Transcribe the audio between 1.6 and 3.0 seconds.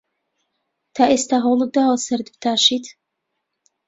داوە سەرت بتاشیت؟